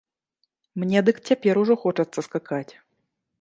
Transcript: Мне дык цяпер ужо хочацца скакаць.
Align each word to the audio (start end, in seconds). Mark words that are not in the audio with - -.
Мне 0.83 0.99
дык 1.09 1.19
цяпер 1.27 1.61
ужо 1.61 1.77
хочацца 1.83 2.19
скакаць. 2.29 2.65